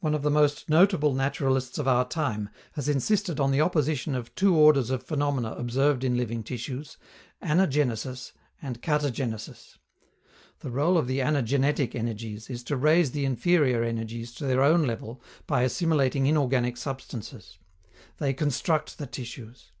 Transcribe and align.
One 0.00 0.14
of 0.14 0.22
the 0.22 0.30
most 0.30 0.70
notable 0.70 1.12
naturalists 1.12 1.76
of 1.76 1.86
our 1.86 2.08
time 2.08 2.48
has 2.72 2.88
insisted 2.88 3.38
on 3.38 3.50
the 3.50 3.60
opposition 3.60 4.14
of 4.14 4.34
two 4.34 4.56
orders 4.56 4.88
of 4.88 5.02
phenomena 5.02 5.52
observed 5.58 6.04
in 6.04 6.16
living 6.16 6.42
tissues, 6.42 6.96
anagenesis 7.42 8.32
and 8.62 8.80
katagenesis. 8.80 9.76
The 10.60 10.70
rôle 10.70 10.96
of 10.96 11.06
the 11.06 11.18
anagenetic 11.20 11.94
energies 11.94 12.48
is 12.48 12.62
to 12.64 12.78
raise 12.78 13.10
the 13.10 13.26
inferior 13.26 13.82
energies 13.84 14.32
to 14.36 14.46
their 14.46 14.62
own 14.62 14.84
level 14.86 15.22
by 15.46 15.64
assimilating 15.64 16.24
inorganic 16.24 16.78
substances. 16.78 17.58
They 18.16 18.32
construct 18.32 18.96
the 18.96 19.06
tissues. 19.06 19.72